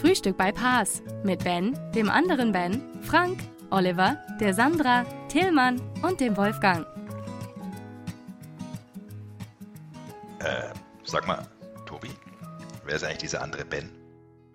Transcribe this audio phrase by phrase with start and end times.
[0.00, 6.36] Frühstück bei Paas mit Ben, dem anderen Ben, Frank, Oliver, der Sandra, Tillmann und dem
[6.36, 6.86] Wolfgang.
[10.38, 11.48] Äh, sag mal,
[11.84, 12.10] Tobi,
[12.84, 13.90] wer ist eigentlich dieser andere Ben?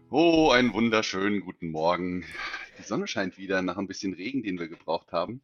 [0.09, 2.23] Oh, einen wunderschönen guten Morgen.
[2.79, 5.41] Die Sonne scheint wieder nach ein bisschen Regen, den wir gebraucht haben.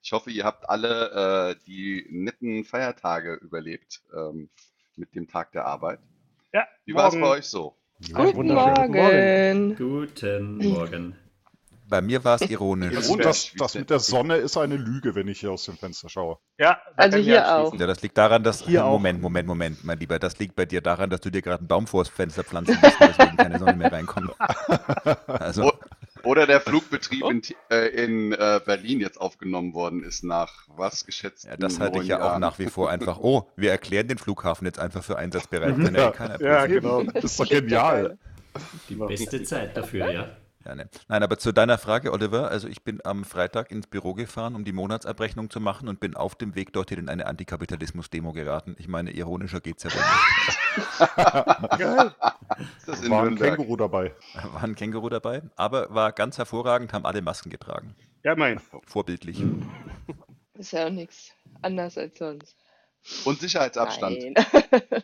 [0.00, 4.48] Ich hoffe, ihr habt alle äh, die netten Feiertage überlebt ähm,
[4.96, 6.00] mit dem Tag der Arbeit.
[6.54, 6.66] Ja.
[6.86, 7.76] Wie war es bei euch so?
[8.10, 9.76] Guten Morgen.
[9.76, 11.16] Guten Morgen.
[11.88, 12.96] Bei mir war es ironisch.
[12.96, 16.08] Also das, das mit der Sonne ist eine Lüge, wenn ich hier aus dem Fenster
[16.08, 16.38] schaue.
[16.58, 17.78] Ja, Also hier anschließen.
[17.80, 18.62] Ja, das liegt daran, dass.
[18.62, 18.92] Hier auch.
[18.92, 20.18] Moment, Moment, Moment, mein Lieber.
[20.18, 22.96] Das liegt bei dir daran, dass du dir gerade einen Baum vors Fenster pflanzen musst,
[22.98, 24.30] deswegen keine Sonne mehr reinkommt.
[25.26, 25.72] Also, O-
[26.24, 31.04] Oder der Flugbetrieb in, T- äh, in äh, Berlin jetzt aufgenommen worden ist nach was
[31.06, 31.44] geschätzt?
[31.44, 33.18] ja, das halte ich ja auch nach wie vor einfach.
[33.18, 35.76] Oh, wir erklären den Flughafen jetzt einfach für einsatzbereit.
[35.76, 37.02] Kann ja, Ja, genau.
[37.02, 38.18] Das ist doch genial.
[38.88, 40.36] Die beste Zeit dafür, ja.
[40.64, 40.88] Ja, ne.
[41.08, 44.64] Nein, aber zu deiner Frage, Oliver, also ich bin am Freitag ins Büro gefahren, um
[44.64, 48.76] die Monatsabrechnung zu machen und bin auf dem Weg dorthin in eine Antikapitalismus-Demo geraten.
[48.78, 50.58] Ich meine, ironischer geht's ja wohl nicht.
[52.78, 53.36] Ist das in War ein?
[53.36, 54.14] Känguru dabei.
[54.34, 57.96] War ein Känguru dabei, aber war ganz hervorragend, haben alle Masken getragen.
[58.22, 58.60] Ja, mein.
[58.86, 59.42] Vorbildlich.
[60.54, 61.32] Ist ja auch nichts
[61.62, 62.56] anders als sonst.
[63.24, 64.18] Und Sicherheitsabstand.
[64.20, 64.34] Nein.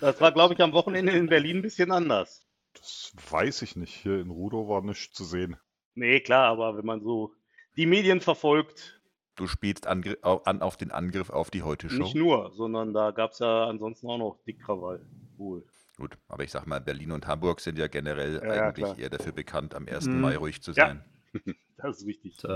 [0.00, 2.42] Das war, glaube ich, am Wochenende in Berlin ein bisschen anders.
[2.80, 3.94] Das weiß ich nicht.
[3.94, 5.56] Hier in Rudow war nichts zu sehen.
[5.94, 7.32] Nee, klar, aber wenn man so
[7.76, 8.94] die Medien verfolgt,
[9.36, 12.02] Du spielst Angr an auf den Angriff auf die Heute-Show.
[12.02, 15.00] nicht nur, sondern da gab es ja ansonsten auch noch Dickkrawall.
[15.36, 15.64] Wohl.
[15.96, 18.98] Gut, aber ich sag mal, Berlin und Hamburg sind ja generell Ja, ja, eigentlich klar.
[18.98, 20.06] eher dafür bekannt, am 1.
[20.06, 20.20] Mhm.
[20.22, 20.88] Mai ruhig zu Ja.
[20.88, 21.04] sein.
[21.76, 22.34] Das ist wichtig.
[22.40, 22.48] So,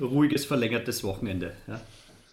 [0.00, 1.56] ruhiges, verlängertes Wochenende.
[1.66, 1.80] Ja.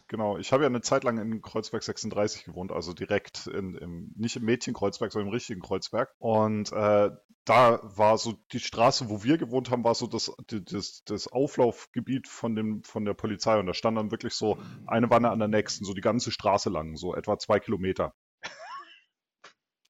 [0.07, 4.11] Genau, ich habe ja eine Zeit lang in Kreuzberg 36 gewohnt, also direkt in, im,
[4.15, 6.13] nicht im Mädchenkreuzberg, sondern im richtigen Kreuzberg.
[6.19, 7.09] Und äh,
[7.45, 12.27] da war so die Straße, wo wir gewohnt haben, war so das, das, das Auflaufgebiet
[12.27, 13.57] von, dem, von der Polizei.
[13.59, 16.69] Und da stand dann wirklich so eine Wanne an der nächsten, so die ganze Straße
[16.69, 18.13] lang, so etwa zwei Kilometer.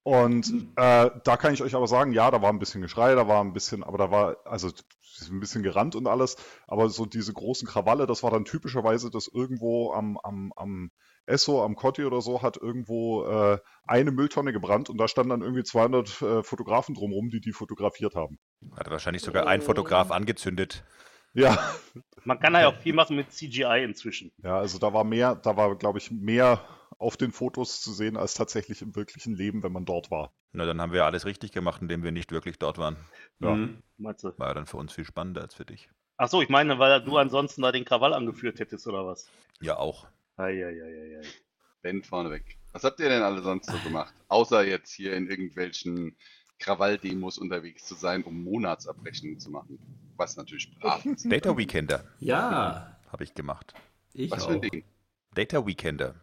[0.03, 3.27] Und äh, da kann ich euch aber sagen, ja, da war ein bisschen Geschrei, da
[3.29, 4.69] war ein bisschen, aber da war, also
[5.29, 6.35] ein bisschen gerannt und alles,
[6.67, 10.91] aber so diese großen Krawalle, das war dann typischerweise, dass irgendwo am, am, am
[11.25, 15.41] Esso, am Kotti oder so, hat irgendwo äh, eine Mülltonne gebrannt und da standen dann
[15.41, 18.39] irgendwie 200 äh, Fotografen drumherum, die die fotografiert haben.
[18.75, 20.83] Hat wahrscheinlich sogar ein Fotograf angezündet.
[21.33, 21.57] Ja,
[22.25, 24.31] Man kann ja auch viel machen mit CGI inzwischen.
[24.43, 26.61] ja, also da war mehr, da war, glaube ich, mehr
[26.97, 30.31] auf den Fotos zu sehen als tatsächlich im wirklichen Leben, wenn man dort war.
[30.51, 32.95] Na, dann haben wir ja alles richtig gemacht, indem wir nicht wirklich dort waren.
[33.39, 33.55] Ja.
[33.55, 33.81] Mhm.
[33.97, 34.37] Meinst du?
[34.37, 35.89] War ja dann für uns viel spannender als für dich.
[36.17, 39.27] Ach so, ich meine, weil du ansonsten da den Krawall angeführt hättest oder was?
[39.61, 40.07] Ja, auch.
[40.37, 41.21] Eieieiei.
[41.81, 42.57] Ben vorneweg.
[42.71, 44.13] Was habt ihr denn alle sonst so gemacht?
[44.27, 46.15] Außer jetzt hier in irgendwelchen
[46.59, 49.79] Krawalldemos unterwegs zu sein, um Monatsabrechnungen zu machen.
[50.15, 51.29] Was natürlich brav ist.
[51.29, 53.73] Data Weekender Ja, habe ich gemacht.
[54.13, 54.47] ich Was auch.
[54.49, 54.83] für ein Ding.
[55.33, 56.15] Data Weekender.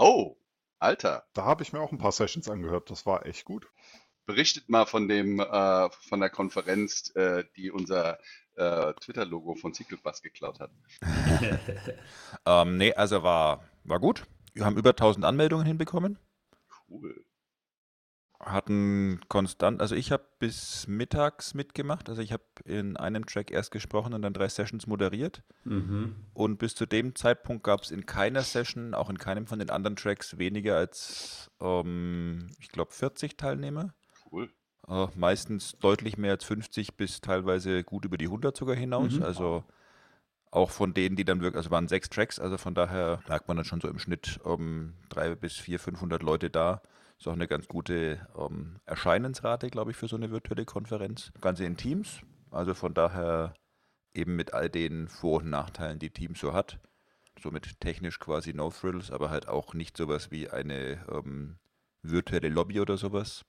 [0.00, 0.34] Oh,
[0.78, 1.24] Alter.
[1.34, 3.68] Da habe ich mir auch ein paar Sessions angehört, das war echt gut.
[4.24, 8.18] Berichtet mal von dem, äh, von der Konferenz, äh, die unser
[8.56, 10.70] äh, Twitter-Logo von Cyclebus geklaut hat.
[12.46, 14.24] Ähm, nee, also war, war gut.
[14.54, 16.18] Wir haben über 1000 Anmeldungen hinbekommen.
[16.88, 17.22] Cool.
[18.40, 22.08] Hatten konstant, also ich habe bis mittags mitgemacht.
[22.08, 25.42] Also ich habe in einem Track erst gesprochen und dann drei Sessions moderiert.
[25.64, 26.16] Mhm.
[26.32, 29.68] Und bis zu dem Zeitpunkt gab es in keiner Session, auch in keinem von den
[29.68, 33.92] anderen Tracks, weniger als, ähm, ich glaube, 40 Teilnehmer.
[34.32, 34.48] Cool.
[34.88, 39.12] Äh, meistens deutlich mehr als 50 bis teilweise gut über die 100 sogar hinaus.
[39.12, 39.22] Mhm.
[39.22, 39.64] Also
[40.50, 43.56] auch von denen, die dann wirklich, also waren sechs Tracks, also von daher lag man
[43.56, 46.82] dann schon so im Schnitt um drei bis vier, 500 Leute da.
[47.20, 51.30] Ist auch eine ganz gute ähm, Erscheinensrate, glaube ich, für so eine virtuelle Konferenz.
[51.34, 52.20] Das Ganze in Teams,
[52.50, 53.52] also von daher
[54.14, 56.78] eben mit all den Vor- und Nachteilen, die Teams so hat.
[57.38, 61.58] Somit technisch quasi No Frills, aber halt auch nicht sowas wie eine ähm,
[62.02, 63.44] virtuelle Lobby oder sowas.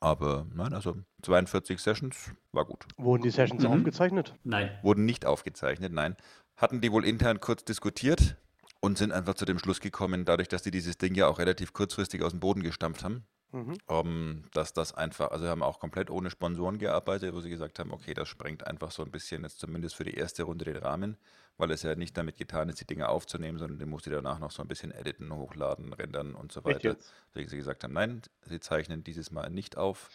[0.00, 2.84] Aber nein, also 42 Sessions war gut.
[2.96, 3.70] Wurden die Sessions Mhm.
[3.70, 4.34] aufgezeichnet?
[4.42, 4.76] Nein.
[4.82, 6.16] Wurden nicht aufgezeichnet, nein.
[6.56, 8.36] Hatten die wohl intern kurz diskutiert
[8.82, 11.72] und sind einfach zu dem Schluss gekommen, dadurch, dass die dieses Ding ja auch relativ
[11.74, 13.78] kurzfristig aus dem Boden gestampft haben, Mhm.
[13.90, 17.92] ähm, dass das einfach, also haben auch komplett ohne Sponsoren gearbeitet, wo sie gesagt haben,
[17.92, 21.18] okay, das sprengt einfach so ein bisschen jetzt zumindest für die erste Runde den Rahmen,
[21.58, 24.38] weil es ja nicht damit getan ist, die Dinge aufzunehmen, sondern den musst du danach
[24.40, 26.96] noch so ein bisschen editen, hochladen, rendern und so weiter.
[27.30, 30.10] Deswegen sie gesagt haben, nein, sie zeichnen dieses Mal nicht auf,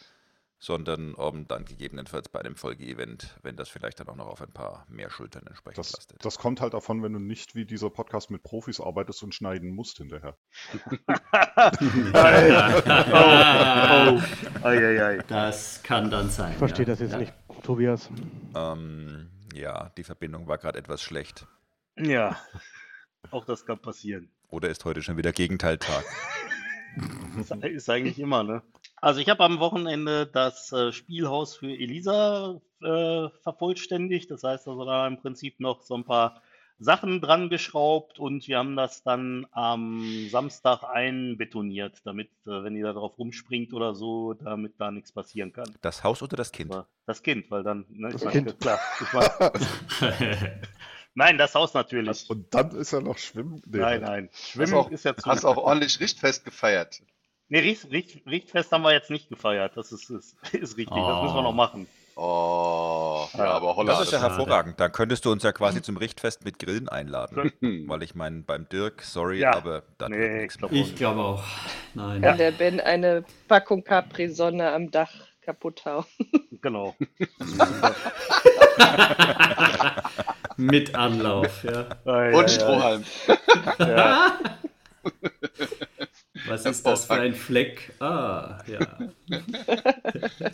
[0.59, 4.51] sondern ähm, dann gegebenenfalls bei einem Folgeevent, wenn das vielleicht dann auch noch auf ein
[4.51, 6.25] paar mehr Schultern entsprechend Das, lastet.
[6.25, 9.69] das kommt halt davon, wenn du nicht wie dieser Podcast mit Profis arbeitest und schneiden
[9.69, 10.37] musst hinterher.
[10.83, 10.89] oh,
[14.63, 15.21] oh.
[15.27, 16.53] Das kann dann sein.
[16.53, 16.93] Ich verstehe ja.
[16.93, 17.17] das jetzt ja.
[17.19, 17.33] nicht,
[17.63, 18.09] Tobias.
[18.55, 21.45] Ähm, ja, die Verbindung war gerade etwas schlecht.
[21.95, 22.37] Ja,
[23.31, 24.29] auch das kann passieren.
[24.49, 26.05] Oder ist heute schon wieder Gegenteiltag?
[27.37, 28.61] Das ist eigentlich immer, ne?
[28.99, 34.31] Also ich habe am Wochenende das äh, Spielhaus für Elisa äh, vervollständigt.
[34.31, 36.41] Das heißt also da im Prinzip noch so ein paar
[36.79, 42.81] Sachen dran geschraubt und wir haben das dann am Samstag einbetoniert, damit, äh, wenn die
[42.81, 45.73] da drauf rumspringt oder so, damit da nichts passieren kann.
[45.81, 46.75] Das Haus oder das Kind?
[47.07, 48.59] Das Kind, weil dann, ne, Das ich meine, Kind.
[48.59, 48.79] klar.
[49.01, 49.29] Ich mein,
[51.17, 52.29] nein, das Haus natürlich.
[52.29, 53.61] Und dann ist ja noch Schwimmen.
[53.65, 54.29] Nee, Nein, nein.
[54.33, 55.25] Schwimmen auch, ist ja zu.
[55.29, 57.01] hast auch ordentlich Richtfest gefeiert.
[57.49, 59.75] Nee, Richt, Richt, Richtfest haben wir jetzt nicht gefeiert.
[59.77, 60.95] Das ist, ist, ist richtig.
[60.95, 61.87] Das müssen wir noch machen.
[62.19, 63.93] Oh, ja, aber Holla.
[63.93, 64.79] Das ist ja hervorragend.
[64.79, 67.53] Dann könntest du uns ja quasi zum Richtfest mit Grillen einladen.
[67.87, 69.53] Weil ich meine, beim Dirk, sorry, Ja.
[69.55, 70.57] aber das Nee, ich nichts.
[70.57, 71.43] glaub glaube auch.
[71.93, 72.21] Nein.
[72.23, 75.11] Kann der Ben eine Packung Capri-Sonne am Dach
[75.41, 76.05] kaputt hauen.
[76.61, 76.95] Genau.
[80.57, 81.87] Mit Anlauf, ja.
[82.37, 83.03] Und Strohhalm.
[83.79, 84.39] Ja.
[86.47, 87.93] Was ist das für ein Fleck?
[87.99, 88.79] Ah, ja.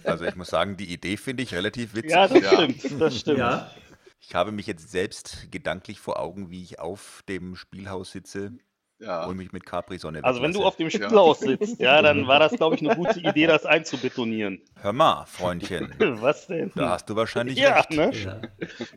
[0.04, 2.12] Also ich muss sagen, die Idee finde ich relativ witzig.
[2.12, 2.52] ja, das Ja.
[2.54, 3.02] stimmt.
[3.02, 3.40] Das stimmt.
[3.40, 3.72] Ja,
[4.20, 8.54] Ich habe mich jetzt selbst gedanklich vor Augen, wie ich auf dem Spielhaus sitze
[9.00, 9.26] Ja.
[9.26, 12.54] und mich mit Capri-Sonne Also wenn du auf dem Spielhaus sitzt, ja, dann war das,
[12.54, 14.62] glaube ich, eine gute Idee, das einzubetonieren.
[14.82, 16.72] Hör mal, Freundchen, Was denn?
[16.76, 17.92] da hast du wahrscheinlich ja, recht.
[17.92, 18.12] ne?
[18.14, 18.42] ja.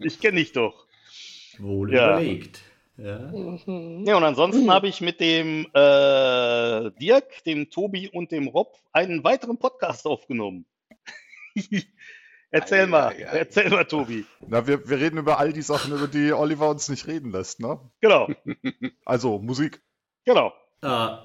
[0.00, 0.86] Ich kenne dich doch.
[1.58, 2.12] Wohl Ja.
[2.18, 2.62] überlegt.
[2.98, 3.18] Ja.
[3.18, 4.04] Mhm.
[4.06, 9.22] Ja, und ansonsten habe ich mit dem äh, Dirk, dem Tobi und dem Rob einen
[9.22, 10.64] weiteren Podcast aufgenommen.
[12.50, 13.38] erzähl Ei, mal, ei, ei.
[13.38, 14.24] erzähl mal, Tobi.
[14.46, 17.60] Na, wir, wir reden über all die Sachen, über die Oliver uns nicht reden lässt,
[17.60, 17.78] ne?
[18.00, 18.28] Genau,
[19.04, 19.82] Also Musik.
[20.24, 20.52] genau.
[20.82, 21.22] Aha.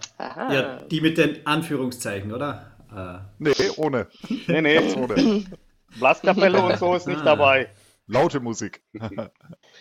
[0.54, 2.72] ja, die mit den Anführungszeichen, oder?
[2.90, 4.08] Ah, Nee, ohne.
[4.48, 5.44] Nee, nee, Ohne.
[6.00, 7.70] Blaskapelle und so ist nicht dabei.
[8.08, 8.82] Laute Musik.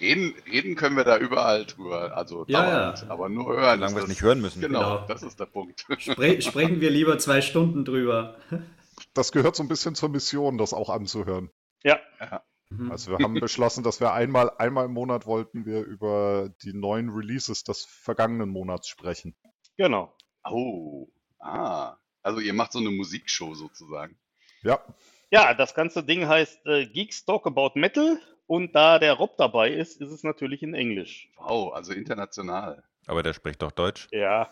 [0.00, 2.17] Reden, reden können wir da überall drüber.
[2.17, 3.02] Also Ja, dauernd.
[3.02, 3.08] ja.
[3.11, 3.79] Aber nur hören.
[3.81, 4.61] Solange wir es nicht hören müssen.
[4.61, 5.06] Genau, Genau.
[5.06, 5.85] das ist der Punkt.
[5.99, 8.37] spre sprechen wir lieber zwei Stunden drüber.
[9.14, 11.50] Das gehört so ein bisschen zur Mission, das auch anzuhören.
[11.82, 11.99] Ja,
[12.73, 12.93] Mhm.
[12.93, 17.11] Also wir haben beschlossen, dass wir einmal, einmal im Monat wollten wir über die neuen
[17.11, 19.35] Releases des vergangenen Monats sprechen.
[19.76, 20.14] genau.
[20.49, 21.08] Oh,
[21.41, 21.96] ah.
[22.23, 24.17] Also ihr macht so eine Musikshow sozusagen.
[24.62, 24.79] Ja,
[25.32, 28.20] Ja, das ganze Ding heißt äh, Geeks Talk About Metal
[28.50, 31.31] und da der Rob dabei ist, ist es natürlich in Englisch.
[31.37, 32.82] Wow, also international.
[33.06, 34.08] Aber der spricht doch Deutsch.
[34.11, 34.50] Ja,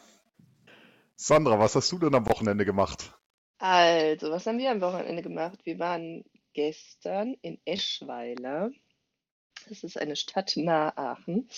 [1.21, 3.13] Sandra, was hast du denn am Wochenende gemacht?
[3.59, 5.59] Also, was haben wir am Wochenende gemacht?
[5.65, 8.71] Wir waren gestern in Eschweiler.
[9.69, 11.49] Das ist eine Stadt nahe Aachen.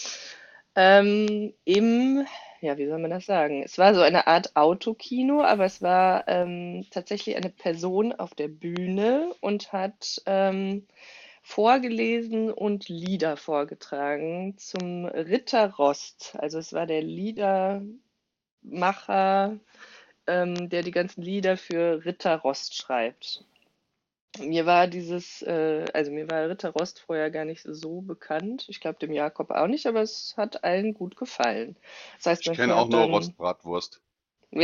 [0.77, 2.27] Ähm, im,
[2.63, 3.63] ja, wie soll man das sagen?
[3.63, 8.49] Es war so eine Art Autokino, aber es war ähm, tatsächlich eine Person auf der
[8.49, 10.87] Bühne und hat ähm,
[11.51, 16.37] vorgelesen und Lieder vorgetragen zum Ritter Rost.
[16.39, 17.91] Also es war der Liedermacher,
[20.29, 23.45] ähm, der die ganzen Lieder für Ritter Rost schreibt.
[24.39, 28.67] Mir war dieses, äh, also mir war Ritter Rost vorher gar nicht so bekannt.
[28.69, 31.75] Ich glaube dem Jakob auch nicht, aber es hat allen gut gefallen.
[32.19, 34.01] Das heißt, Ich kenne auch nur dann- Rostbratwurst.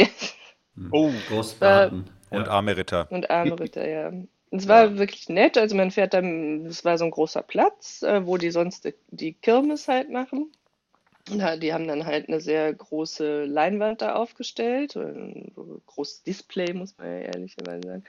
[0.93, 2.05] Oh, Großbraten.
[2.29, 2.49] Und ja.
[2.49, 3.11] arme Ritter.
[3.11, 4.13] Und arme Ritter, ja.
[4.51, 8.27] Es war wirklich nett, also man fährt dann, es war so ein großer Platz, äh,
[8.27, 10.53] wo die sonst die, Kirmes halt machen.
[11.41, 15.53] Halt, die haben dann halt eine sehr große Leinwand da aufgestellt, äh, ein
[15.87, 18.05] großes Display, muss man ja ehrlicherweise sagen.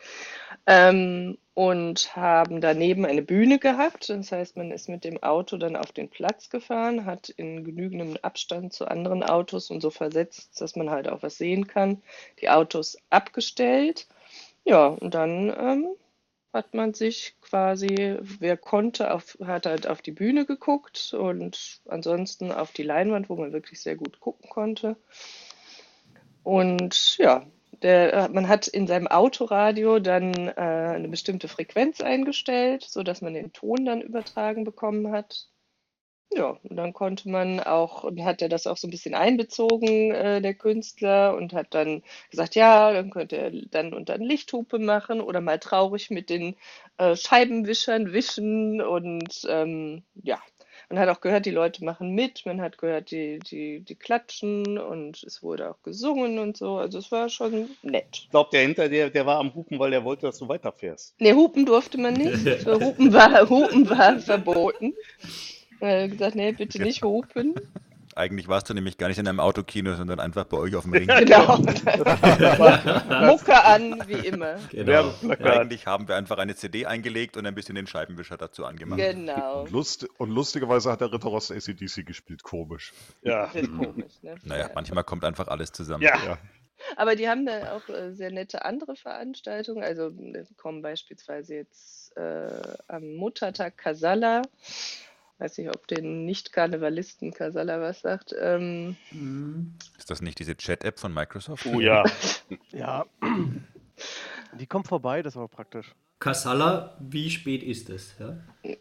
[0.67, 4.09] Ähm, und haben daneben eine Bühne gehabt.
[4.09, 8.15] Das heißt, man ist mit dem Auto dann auf den Platz gefahren, hat in genügendem
[8.21, 12.03] Abstand zu anderen Autos und so versetzt, dass man halt auch was sehen kann,
[12.39, 14.07] die Autos abgestellt.
[14.65, 15.87] Ja, und dann ähm,
[16.57, 22.51] hat man sich quasi, wer konnte, auf, hat halt auf die Bühne geguckt und ansonsten
[22.51, 24.97] auf die Leinwand, wo man wirklich sehr gut gucken konnte.
[26.43, 27.45] Und ja,
[27.83, 30.51] der, man hat in seinem Autoradio dann äh,
[30.95, 35.47] eine bestimmte Frequenz eingestellt, sodass man den Ton dann übertragen bekommen hat.
[36.31, 40.11] Ja, und dann konnte man auch, und hat er das auch so ein bisschen einbezogen,
[40.11, 44.77] äh, der Künstler, und hat dann gesagt, ja, dann könnte er dann und dann Lichthupe
[44.77, 46.55] machen oder mal traurig mit den
[46.97, 50.41] äh, Scheibenwischern wischen und ähm, ja,
[50.89, 54.77] man hat auch gehört, die Leute machen mit, man hat gehört, die, die, die klatschen
[54.77, 56.77] und es wurde auch gesungen und so.
[56.77, 58.07] Also es war schon nett.
[58.23, 61.19] Ich glaube, der hinter dir, der war am Hupen, weil der wollte, dass du weiterfährst.
[61.19, 62.65] Ne, hupen durfte man nicht.
[62.65, 64.93] Hupen war, hupen war verboten.
[65.79, 67.55] Er hat gesagt, nee, bitte nicht hupen.
[68.17, 70.93] Eigentlich warst du nämlich gar nicht in einem Autokino, sondern einfach bei euch auf dem
[70.93, 71.07] Ring.
[71.19, 71.57] Genau.
[73.27, 74.55] Mucke an, wie immer.
[74.71, 75.13] Genau.
[75.39, 78.99] Eigentlich haben wir einfach eine CD eingelegt und ein bisschen den Scheibenwischer dazu angemacht.
[78.99, 79.61] Genau.
[79.61, 82.91] Und, lust und lustigerweise hat der Ritter Rost ACDC gespielt, komisch.
[83.21, 83.47] Ja.
[83.47, 84.33] Komisch, ne?
[84.43, 86.01] Naja, manchmal kommt einfach alles zusammen.
[86.01, 86.39] Ja.
[86.95, 89.83] Aber die haben da auch äh, sehr nette andere Veranstaltungen.
[89.83, 94.41] Also äh, kommen beispielsweise jetzt äh, am Muttertag Casalla.
[95.39, 98.33] Weiß nicht, ob den Nicht-Karnevalisten Casalla was sagt.
[98.39, 98.95] Ähm,
[99.97, 101.65] Ist das nicht diese Chat-App von Microsoft?
[101.67, 102.03] Oh ja.
[102.71, 103.05] Ja.
[104.59, 105.93] Die kommt vorbei, das war praktisch.
[106.19, 108.15] Kassala, wie spät ist es?
[108.19, 108.37] Ja?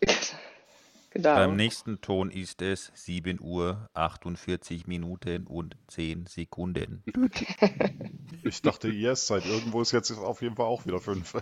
[1.10, 1.34] genau.
[1.34, 7.02] Beim nächsten Ton ist es 7 Uhr 48 Minuten und 10 Sekunden.
[8.42, 9.44] Ich dachte, IS-Zeit.
[9.46, 11.36] Irgendwo ist jetzt auf jeden Fall auch wieder fünf.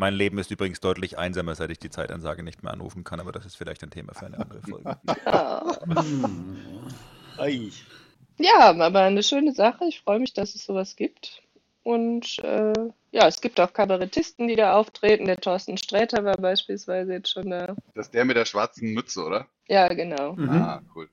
[0.00, 3.32] Mein Leben ist übrigens deutlich einsamer, seit ich die Zeitansage nicht mehr anrufen kann, aber
[3.32, 4.98] das ist vielleicht ein Thema für eine andere Folge.
[8.38, 9.84] Ja, aber eine schöne Sache.
[9.86, 11.42] Ich freue mich, dass es sowas gibt.
[11.82, 12.72] Und äh,
[13.10, 15.26] ja, es gibt auch Kabarettisten, die da auftreten.
[15.26, 17.76] Der Thorsten Sträter war beispielsweise jetzt schon da.
[17.94, 19.46] Das ist der mit der schwarzen Mütze, oder?
[19.68, 20.34] Ja, genau.
[20.38, 21.10] Ah, cool.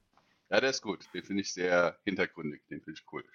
[0.49, 1.05] Ja, der ist gut.
[1.13, 2.61] Den finde ich sehr hintergründig.
[2.69, 3.25] Den finde ich cool.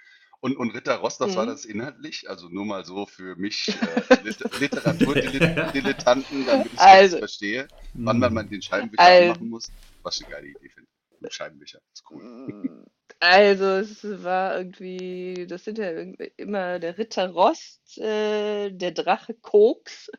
[0.45, 1.51] Und, und Ritter Ross, das war Mhm.
[1.51, 2.29] das inhaltlich?
[2.29, 3.69] Also nur mal so für mich
[4.11, 7.19] äh, Lit Literaturdilettanten, damit ich es Also.
[7.19, 9.71] verstehe, wann man mal den Scheibenwischer Al- machen muss.
[10.03, 10.89] Was ich eine geile Idee finde.
[11.31, 12.85] Scheibenwischer, ist cool.
[13.21, 15.91] Also es war irgendwie, das sind ja
[16.37, 20.11] immer der Ritter Rost, äh, der Drache Koks.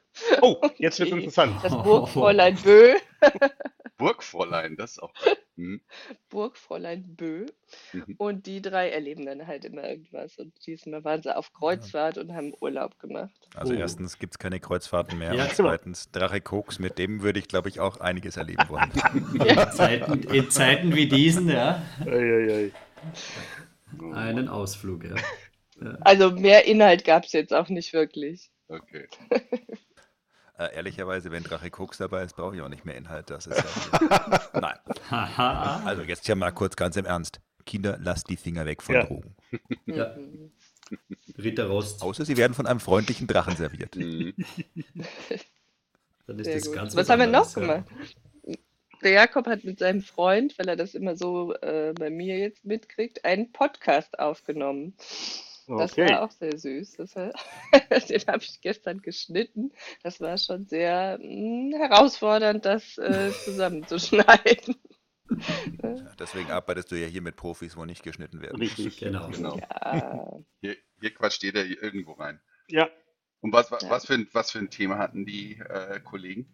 [0.42, 1.58] Oh, jetzt wird's die- interessant.
[1.64, 2.94] Das Burgfräulein Bö.
[4.04, 5.14] Burgfräulein, das ist auch.
[5.56, 5.82] Hm.
[6.32, 7.46] Burgfräulein Bö.
[7.92, 8.16] Mhm.
[8.18, 10.40] Und die drei erleben dann halt immer irgendwas.
[10.40, 13.36] Und diesmal waren sie auf Kreuzfahrt und haben Urlaub gemacht.
[13.54, 13.78] Also Oh.
[13.78, 15.70] erstens gibt es keine Kreuzfahrten mehr Ja, und genau.
[15.70, 18.92] zweitens Drache Koks, mit dem würde ich glaube ich auch einiges erleben wollen.
[19.48, 22.72] In Zeiten, in Zeiten wie diesen, ja, Ei, ei,
[24.02, 24.14] ei.
[24.16, 25.16] einen Ausflug, ja.
[26.02, 28.50] Also mehr Inhalt gab es jetzt auch nicht wirklich.
[28.70, 29.08] Okay.
[30.72, 33.30] Äh, ehrlicherweise, wenn Drache Koks dabei ist, brauche ich auch nicht mehr Inhalt.
[33.30, 34.78] Das ist ja Nein.
[35.10, 35.82] Haha.
[35.86, 37.42] Also jetzt ja mal kurz ganz im Ernst.
[37.66, 39.04] Kinder, lasst die Finger weg von Ja.
[39.06, 39.36] Drogen.
[39.86, 40.16] Ja.
[41.38, 43.96] Ritter Rost, Außer sie werden von einem freundlichen Drachen serviert.
[43.96, 44.34] Mhm.
[46.28, 46.76] dann ist Sehr das gut.
[46.76, 47.86] ganz Was haben wir noch gemacht?
[49.02, 52.64] Der Jakob hat mit seinem Freund, weil er das immer so äh, bei mir jetzt
[52.64, 54.94] mitkriegt, einen Podcast aufgenommen.
[55.68, 56.10] Das Okay.
[56.10, 56.94] war auch sehr süß.
[56.98, 57.32] Das war,
[58.10, 59.72] den habe ich gestern geschnitten.
[60.04, 64.76] Das war schon sehr mh, herausfordernd, das äh, zusammenzuschneiden.
[66.20, 68.58] Deswegen arbeitest du ja hier mit Profis, wo nicht geschnitten werden.
[68.58, 68.98] Richtig.
[68.98, 69.30] Genau.
[69.30, 69.58] Genau.
[69.58, 72.40] Ja, Hier, hier quatscht jeder irgendwo rein.
[72.68, 72.90] Ja.
[73.42, 73.90] Und was, was, Ja.
[73.90, 76.54] was, für, ein, was für ein Thema hatten die äh, Kollegen?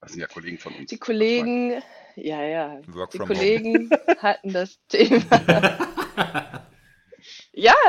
[0.00, 0.88] Das sind ja Kollegen von uns.
[0.90, 1.82] die Kollegen,
[2.16, 3.38] ja, ja, Work die from home.
[3.38, 5.86] Kollegen hatten das Thema.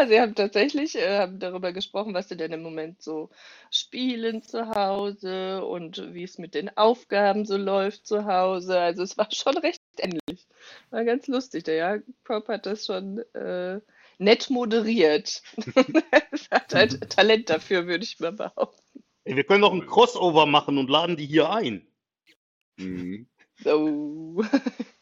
[0.01, 3.29] Ja, sie haben tatsächlich äh, haben darüber gesprochen, was sie denn im Moment so
[3.70, 8.79] spielen zu Hause und wie es mit den Aufgaben so läuft zu Hause.
[8.79, 10.48] Also es war schon recht ähnlich.
[10.89, 11.65] War ganz lustig.
[11.65, 13.79] Der Jakob hat das schon äh,
[14.17, 15.43] nett moderiert.
[16.31, 19.03] Es hat halt Talent dafür, würde ich mal behaupten.
[19.25, 21.86] Ey, wir können doch ein Crossover machen und laden die hier ein.
[22.77, 23.27] Mhm.
[23.63, 24.43] So.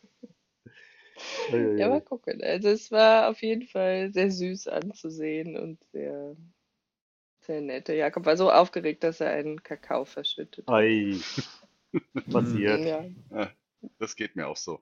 [1.77, 2.41] Ja, mal gucken.
[2.43, 6.35] Also es war auf jeden Fall sehr süß anzusehen und sehr,
[7.41, 7.87] sehr nett.
[7.87, 10.67] Der Jakob war so aufgeregt, dass er einen Kakao verschüttet.
[10.67, 10.73] hat.
[10.75, 11.15] Ei.
[12.31, 12.85] Passiert.
[13.31, 13.49] Ja.
[13.97, 14.81] Das geht mir auch so.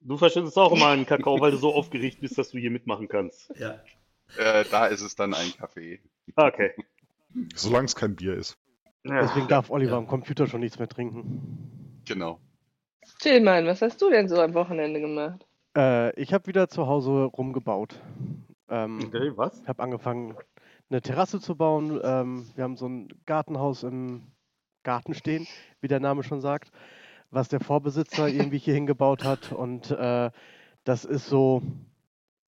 [0.00, 3.08] Du verschüttest auch immer einen Kakao, weil du so aufgeregt bist, dass du hier mitmachen
[3.08, 3.52] kannst.
[3.58, 3.82] Ja.
[4.36, 6.00] Äh, da ist es dann ein Kaffee.
[6.36, 6.72] Okay.
[7.54, 8.56] Solange es kein Bier ist.
[9.04, 9.98] Deswegen darf Oliver Ja.
[9.98, 12.02] am Computer schon nichts mehr trinken.
[12.06, 12.40] Genau.
[13.18, 15.46] Tillmann, was hast du denn so am Wochenende gemacht?
[15.76, 18.00] Äh, ich habe wieder zu Hause rumgebaut.
[18.68, 19.60] Ähm, Okay, was?
[19.62, 20.36] Ich habe angefangen,
[20.88, 22.00] eine Terrasse zu bauen.
[22.02, 24.22] Ähm, wir haben so ein Gartenhaus im
[24.82, 25.46] Garten stehen,
[25.80, 26.70] wie der Name schon sagt,
[27.30, 29.52] was der Vorbesitzer irgendwie hier hingebaut hat.
[29.52, 30.30] Und äh,
[30.84, 31.62] das ist so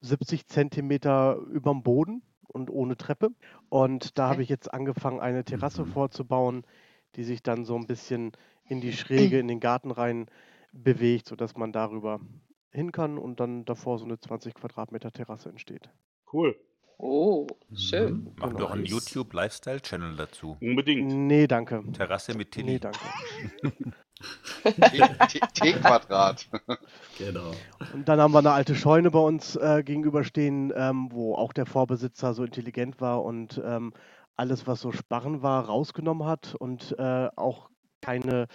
[0.00, 3.31] 70 Zentimeter überm Boden und ohne Treppe.
[3.69, 6.64] Und da habe ich jetzt angefangen, eine Terrasse vorzubauen,
[7.17, 8.33] die sich dann so ein bisschen
[8.64, 10.26] in die Schräge, in den Garten rein
[10.73, 12.21] bewegt, sodass man darüber
[12.73, 15.91] hin kann und dann davor so eine 20 Quadratmeter Terrasse entsteht.
[16.33, 16.57] Cool.
[16.99, 18.14] Oh, schön.
[18.14, 18.33] Mhm.
[18.37, 18.61] Mach Genau.
[18.61, 20.57] doch einen YouTube-Lifestyle-Channel dazu.
[20.61, 21.12] Unbedingt.
[21.12, 21.83] Nee, danke.
[21.93, 22.73] Terrasse mit Tilly.
[22.75, 22.99] Nee, danke.
[25.55, 26.49] T-Quadrat.
[27.19, 27.50] Genau.
[27.93, 31.67] Und dann haben wir eine alte Scheune bei uns äh, gegenüberstehen, ähm, wo auch der
[31.67, 33.93] Vorbesitzer so intelligent war und ähm,
[34.37, 37.69] alles, was so Sparren war, rausgenommen hat und äh, auch
[38.00, 38.47] keine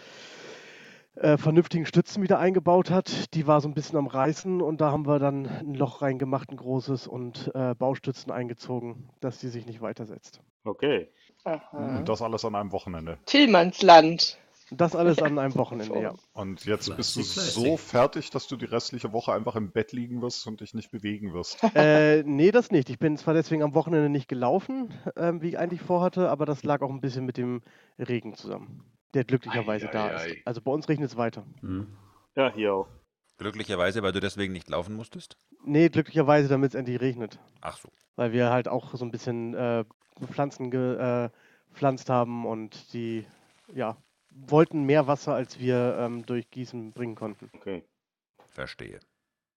[1.21, 3.33] äh, vernünftigen Stützen wieder eingebaut hat.
[3.33, 6.51] Die war so ein bisschen am Reißen und da haben wir dann ein Loch reingemacht,
[6.51, 10.41] ein großes und äh, Baustützen eingezogen, dass die sich nicht weitersetzt.
[10.63, 11.09] Okay.
[11.43, 11.97] Aha.
[11.99, 13.17] Und das alles an einem Wochenende.
[13.25, 14.37] Tillmannsland.
[14.69, 16.13] Das alles an einem Wochenende, ja.
[16.33, 20.21] Und jetzt bist du so fertig, dass du die restliche Woche einfach im Bett liegen
[20.21, 21.63] wirst und dich nicht bewegen wirst.
[21.75, 22.89] Äh, nee, das nicht.
[22.89, 26.63] Ich bin zwar deswegen am Wochenende nicht gelaufen, ähm, wie ich eigentlich vorhatte, aber das
[26.63, 27.61] lag auch ein bisschen mit dem
[27.99, 28.83] Regen zusammen,
[29.17, 30.27] der glücklicherweise da Ei, ei, ei.
[30.27, 30.47] ist.
[30.47, 31.45] Also bei uns regnet es weiter.
[31.61, 31.87] Mhm.
[32.35, 32.87] Ja, hier auch.
[33.39, 35.37] Glücklicherweise, weil du deswegen nicht laufen musstest?
[35.65, 37.39] Nee, glücklicherweise, damit es endlich regnet.
[37.61, 37.89] Ach so.
[38.15, 39.85] Weil wir halt auch so ein bisschen äh,
[40.31, 43.25] Pflanzen gepflanzt haben und die,
[43.73, 43.97] ja,
[44.31, 47.49] wollten mehr Wasser, als wir ähm, durch Gießen bringen konnten.
[47.53, 47.83] Okay.
[48.49, 48.99] Verstehe.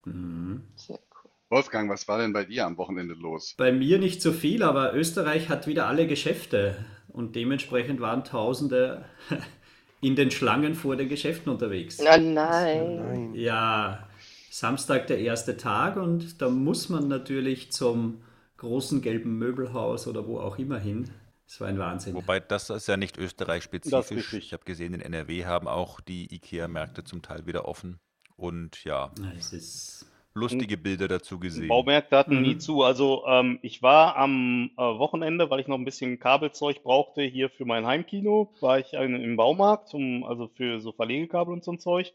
[0.05, 0.64] Mhm.
[0.75, 1.31] Sehr cool.
[1.49, 3.55] Wolfgang, was war denn bei dir am Wochenende los?
[3.57, 9.05] Bei mir nicht so viel, aber Österreich hat wieder alle Geschäfte und dementsprechend waren Tausende
[10.00, 11.99] in den Schlangen vor den Geschäften unterwegs.
[12.00, 12.97] Oh nein.
[12.97, 13.35] Nein.
[13.35, 14.09] Ja,
[14.50, 18.23] Samstag der erste Tag und da muss man natürlich zum
[18.57, 21.11] großen gelben Möbelhaus oder wo auch immer hin.
[21.47, 22.14] Es war ein Wahnsinn.
[22.14, 24.35] Wobei das ist ja nicht Das ist österreich-spezifisch.
[24.35, 27.99] Ich habe gesehen, in NRW haben auch die IKEA-Märkte zum Teil wieder offen.
[28.37, 31.69] Und ja, Ja, Es ist lustige Bilder dazu gesehen.
[31.69, 32.61] Baumärkte hatten nie Mhm.
[32.61, 32.83] zu.
[32.83, 37.51] Also ähm, ich war am äh, Wochenende, weil ich noch ein bisschen Kabelzeug brauchte hier
[37.51, 41.73] für mein Heimkino, war ich ein, im Baumarkt, um, also für so Verlegekabel und so
[41.73, 42.13] ein Zeug.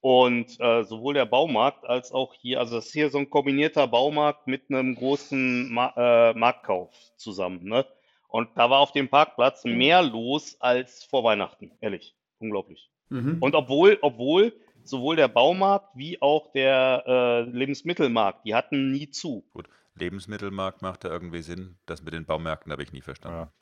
[0.00, 3.88] Und äh, sowohl der Baumarkt als auch hier, also das ist hier so ein kombinierter
[3.88, 7.64] Baumarkt mit einem großen Ma äh, Marktkauf zusammen.
[7.64, 7.84] Ne?
[8.28, 12.14] Und da war auf dem Parkplatz mehr los als vor Weihnachten, ehrlich.
[12.38, 12.90] Unglaublich.
[13.08, 13.38] Mhm.
[13.40, 14.52] Und obwohl, obwohl
[14.88, 19.44] sowohl der Baumarkt wie auch der äh, Lebensmittelmarkt, die hatten nie zu.
[19.52, 21.78] Gut, Lebensmittelmarkt macht da irgendwie Sinn.
[21.86, 23.38] Das mit den Baumärkten habe ich nie verstanden.
[23.38, 23.52] Ja.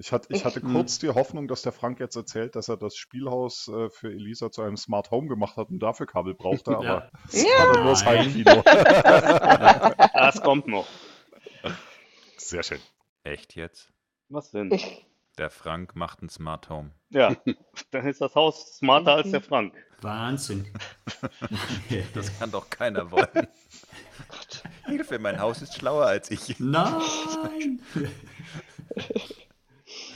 [0.00, 0.74] Ich, hatte, ich hatte Mhm.
[0.74, 4.50] kurz die Hoffnung, dass der Frank jetzt erzählt, dass er das Spielhaus äh, für Elisa
[4.52, 7.10] zu einem Smart Home gemacht hat und dafür Kabel brauchte, aber Ja.
[7.26, 8.04] es war dann nur das.
[8.04, 8.62] Heimkino.
[10.14, 10.86] Das kommt noch.
[12.36, 12.80] Sehr schön.
[13.24, 13.88] Echt jetzt?
[14.28, 14.70] Was denn?
[15.38, 16.90] Der Frank macht ein Smart Home.
[17.10, 17.36] Ja,
[17.92, 19.74] dann ist das Haus smarter als der Frank.
[20.00, 20.66] Wahnsinn.
[22.14, 23.48] Das kann doch keiner wollen.
[24.86, 26.58] Hilfe, mein Haus ist schlauer als ich.
[26.60, 27.80] Nein!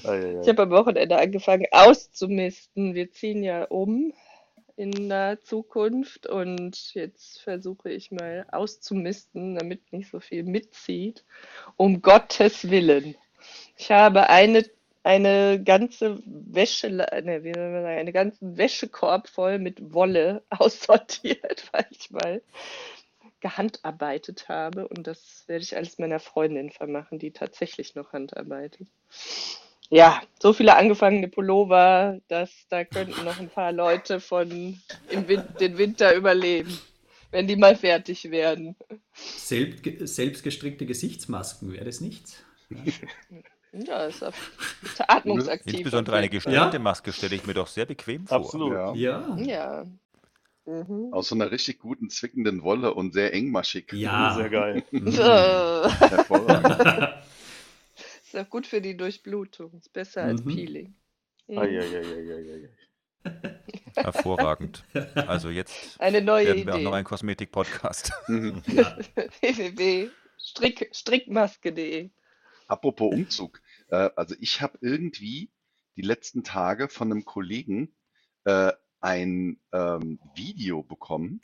[0.03, 2.95] Ich habe am Wochenende angefangen auszumisten.
[2.95, 4.13] Wir ziehen ja um
[4.77, 11.25] in der Zukunft und jetzt versuche ich mal auszumisten, damit nicht so viel mitzieht.
[11.77, 13.17] Um Gottes Willen.
[13.77, 14.65] Ich habe eine,
[15.05, 21.69] eine ganze Wäsche, ne, wie soll man sagen, einen ganzen Wäschekorb voll mit Wolle aussortiert,
[21.73, 22.43] weil ich mal
[23.41, 24.87] gehandarbeitet habe.
[24.89, 28.89] Und das werde ich alles meiner Freundin vermachen, die tatsächlich noch handarbeitet.
[29.91, 35.43] Ja, so viele angefangene Pullover, dass da könnten noch ein paar Leute von im Win
[35.61, 36.79] den Winter überleben,
[37.31, 38.75] wenn die mal fertig werden.
[39.13, 39.85] Selbst,
[40.15, 42.43] selbstgestrickte Gesichtsmasken, wäre das nichts?
[43.73, 44.53] Ja, ist auf
[45.09, 45.75] atmungsaktiv.
[45.75, 48.37] Insbesondere eine gestellte Maske stelle ich mir doch sehr bequem vor.
[48.39, 48.73] Absolut.
[48.73, 48.93] Ja.
[48.95, 49.37] Ja.
[49.39, 49.87] Ja.
[50.65, 51.09] Mhm.
[51.13, 53.93] Aus so einer richtig guten, zwickenden Wolle und sehr engmaschig.
[53.93, 54.35] Ja.
[54.37, 54.85] Sehr geil.
[54.93, 57.15] Äh, Hervorragend.
[58.25, 59.73] ist auch gut für die Durchblutung.
[59.79, 60.55] Ist besser als Mhm.
[60.55, 60.95] Peeling.
[61.49, 61.59] Mhm.
[61.59, 62.69] Eieieiei.
[63.97, 64.85] Hervorragend.
[65.15, 66.85] Also jetzt Eine neue werden wir auch Idee.
[66.85, 68.13] noch ein Kosmetik-Podcast.
[68.29, 68.63] Mhm.
[68.69, 68.97] ja.
[69.41, 72.11] www.strickmaske.de
[72.73, 73.61] Apropos Umzug.
[73.89, 75.51] Äh, also ich habe irgendwie
[75.97, 77.95] die letzten Tage von einem Kollegen
[78.45, 81.43] äh, ein ähm, Video bekommen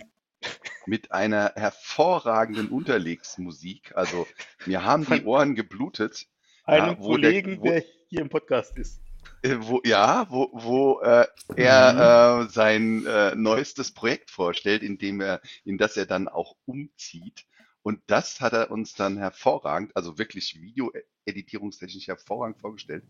[0.87, 3.93] mit einer hervorragenden Unterlegsmusik.
[3.95, 4.27] Also
[4.65, 6.27] mir haben die Ohren geblutet.
[6.65, 9.01] Einen Ja, wo der- Kollegen, wo- der hier im Podcast ist.
[9.43, 15.21] Äh, wo, ja, wo, wo äh, er äh, sein äh, neuestes Projekt vorstellt, in dem
[15.21, 17.45] er, in das er dann auch umzieht.
[17.89, 23.07] Und das hat er uns dann hervorragend, also wirklich video-editierungstechnisch hervorragend vorgestellt.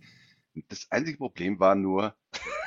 [0.68, 2.14] Das einzige Problem war nur,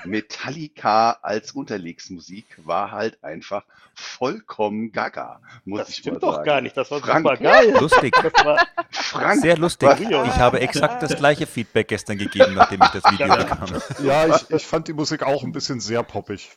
[0.06, 6.45] Metallica als Unterlegsmusik war halt einfach vollkommen gaga, muss Das ich stimmt mal doch sagen.
[6.45, 7.71] gar nicht, das war Frank, super geil.
[7.80, 8.13] Lustig.
[8.21, 8.58] Das war,
[8.89, 9.89] Frank, Sehr lustig.
[9.99, 13.36] Ich habe exakt das gleiche Feedback gestern gegeben, nachdem ich das Video Ja.
[13.36, 13.69] bekam.
[14.04, 16.49] Ja, ich, ich fand die Musik auch ein bisschen sehr poppig.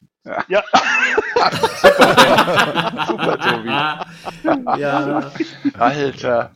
[0.48, 0.62] ja,
[3.06, 4.80] Super, Tobi.
[4.80, 5.30] ja,
[5.78, 6.50] Alter,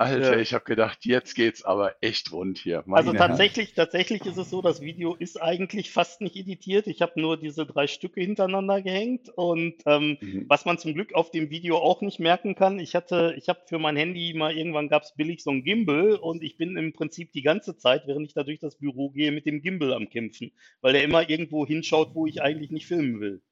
[0.00, 0.38] Alter, Ja.
[0.40, 2.78] ich habe gedacht, jetzt geht's aber echt rund hier.
[2.78, 3.16] also Meine Herren.
[3.16, 6.86] tatsächlich, tatsächlich ist es so, das Video ist eigentlich fast nicht editiert.
[6.86, 10.46] Ich habe nur diese drei Stücke hintereinander gehängt und ähm, Mhm.
[10.48, 13.60] was man zum Glück auf dem Video auch nicht merken kann, ich hatte, ich habe
[13.66, 16.92] für mein Handy mal irgendwann gab es billig so ein Gimbal und ich bin im
[16.94, 20.08] Prinzip die ganze Zeit, während ich da durch das Büro gehe, mit dem Gimbal am
[20.08, 23.42] Kämpfen, weil der immer irgendwo hinschaut, wo ich eigentlich nicht filmen will.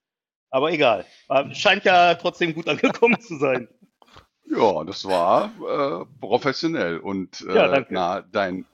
[0.51, 1.05] Aber egal.
[1.53, 3.69] Scheint ja trotzdem gut angekommen zu sein.
[4.51, 7.93] Ja, das war äh, professionell und äh, Ja, danke.
[7.95, 8.65] na, dein,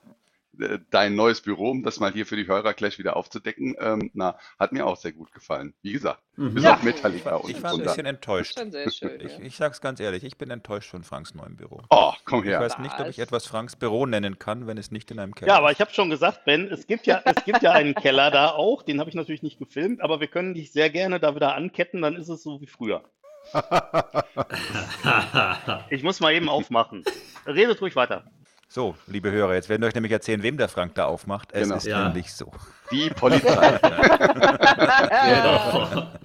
[0.59, 4.09] äh, dein neues Büro, um das mal hier für die Hörer gleich wieder aufzudecken, ähm,
[4.13, 5.73] na, hat mir auch sehr gut gefallen.
[5.81, 6.53] Wie gesagt, Mhm.
[6.53, 6.73] bis Ja.
[6.73, 8.57] auf Metallica und Ich war ein bisschen enttäuscht.
[8.59, 9.19] Schon sehr schön.
[9.21, 9.43] Ich, ja.
[9.45, 11.81] ich sag's ganz ehrlich, ich bin enttäuscht von Franks neuem Büro.
[11.89, 12.59] Oh, komm Ich her.
[12.59, 13.25] weiß nicht, ob ich Was?
[13.25, 15.75] etwas Franks Büro nennen kann, wenn es nicht in einem Keller Ja, aber ist.
[15.77, 18.81] ich habe schon gesagt, Ben, es gibt ja, es gibt ja einen Keller da auch,
[18.83, 22.01] den habe ich natürlich nicht gefilmt, aber wir können dich sehr gerne da wieder anketten,
[22.01, 23.03] dann ist es so wie früher.
[25.89, 27.03] Ich muss mal eben aufmachen.
[27.45, 28.23] Redet ruhig weiter.
[28.67, 31.49] So, liebe Hörer, jetzt werden wir euch nämlich erzählen, wem der Frank da aufmacht.
[31.53, 31.75] Es Genau.
[31.77, 32.05] ist Ja.
[32.07, 32.51] nämlich so.
[32.91, 33.79] Die Polizei.
[35.25, 36.07] genau.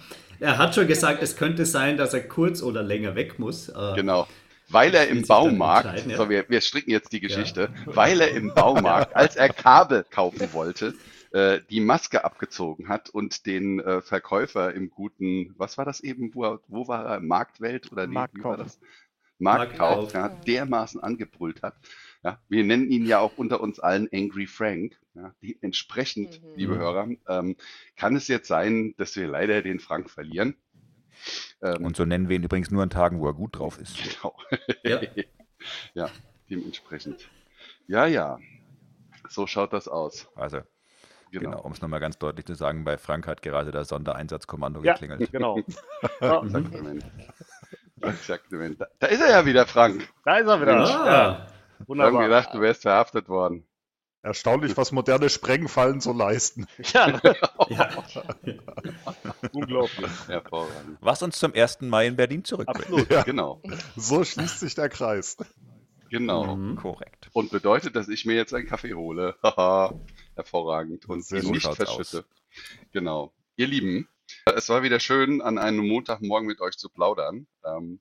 [0.43, 3.69] Er hat schon gesagt, es könnte sein, dass er kurz oder länger weg muss.
[3.69, 4.27] Äh, Genau.
[4.71, 6.17] Weil er im Baumarkt, ja.
[6.17, 10.51] so, wir, wir stricken jetzt die Geschichte, weil er im Baumarkt, als er Kabel kaufen
[10.55, 10.95] wollte,
[11.33, 16.35] äh, die Maske abgezogen hat und den äh, Verkäufer im guten, was war das eben,
[16.35, 18.57] wo, wo war er, Marktwelt oder wie, wie war Marktkauf.
[18.57, 18.81] das?
[19.39, 20.15] Marktkauf, Marktkauf.
[20.15, 21.75] ja, dermaßen angebrüllt hat.
[22.23, 24.99] Ja, wir nennen ihn ja auch unter uns allen Angry Frank.
[25.15, 26.49] Ja, dementsprechend, Mhm.
[26.57, 27.57] liebe Hörer, ähm,
[27.97, 30.57] kann es jetzt sein, dass wir leider den Frank verlieren.
[31.63, 33.97] Ähm, Und so nennen wir ihn übrigens nur an Tagen, wo er gut drauf ist.
[34.03, 34.37] Genau.
[34.85, 35.01] Ja.
[35.95, 36.11] ja,
[36.51, 37.29] dementsprechend.
[37.87, 38.39] Ja, ja.
[39.29, 40.29] So schaut das aus.
[40.35, 40.61] Also,
[41.31, 41.63] genau, Genau.
[41.63, 45.31] um es nochmal ganz deutlich zu sagen, bei Frank hat gerade das Sondereinsatzkommando Ja, geklingelt.
[45.33, 45.59] genau.
[46.21, 46.43] Ja,
[48.03, 48.79] Exaktamente.
[48.79, 50.09] Da, da ist er ja wieder, Frank.
[50.25, 50.77] da ist er wieder.
[50.77, 50.89] Mensch.
[50.91, 51.45] Ja, Ah, Wir
[51.79, 52.23] haben wunderbar.
[52.25, 53.67] gedacht, du wärst verhaftet worden.
[54.23, 56.67] Erstaunlich, was moderne Sprengfallen so leisten.
[56.95, 57.21] Ja, ne?
[57.69, 57.89] ja.
[59.53, 60.11] unglaublich.
[60.29, 60.99] Hervorragend.
[61.01, 61.83] Was uns zum 1.
[61.83, 62.85] Mai in Berlin zurückbringt.
[62.87, 63.11] Absolut.
[63.11, 63.23] Ja.
[63.23, 63.63] Genau.
[63.97, 65.37] So schließt sich der Kreis.
[66.11, 66.57] Genau.
[66.57, 66.77] Mhm.
[66.77, 67.31] Korrekt.
[67.33, 69.37] Und bedeutet, dass ich mir jetzt einen Kaffee hole.
[70.41, 71.07] Hervorragend.
[71.07, 72.25] Und gut nicht verschütte.
[72.93, 73.33] Genau.
[73.57, 74.09] Ihr Lieben,
[74.57, 77.47] es war wieder schön, an einem Montagmorgen mit euch zu plaudern.
[77.65, 78.01] Ähm,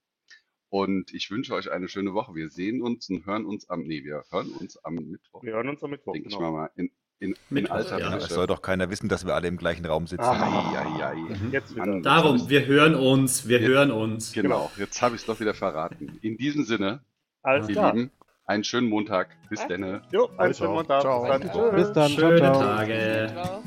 [0.69, 2.36] und ich wünsche euch eine schöne Woche.
[2.36, 5.43] Wir sehen uns und hören uns am, nee, wir hören uns am Mittwoch.
[5.43, 6.13] Wir hören uns am Mittwoch.
[6.13, 6.52] denke ich Genau.
[6.52, 8.15] mal mal, in, in, in alter ja.
[8.17, 10.23] Es soll doch keiner wissen, dass wir alle im gleichen Raum sitzen.
[10.23, 11.15] Ai, ai.
[11.52, 11.75] Jetzt.
[11.75, 13.67] Mann, Darum, wir hören uns, wir Ja.
[13.67, 14.32] hören uns.
[14.32, 16.17] Genau, jetzt habe ich es doch wieder verraten.
[16.21, 17.04] In diesem Sinne,
[17.41, 17.93] Alles klar.
[17.95, 18.12] Lieben,
[18.49, 19.38] einen schönen Montag.
[19.49, 20.01] Bis denne.
[20.12, 20.73] Jo, einen schönen.
[20.73, 21.01] Montag.
[21.01, 21.21] Ciao.
[21.39, 21.75] Bis dann.
[21.75, 22.09] Bis dann.
[22.09, 22.75] Schöne ciao, ciao.
[22.77, 23.29] Tage.
[23.33, 23.63] Ciao.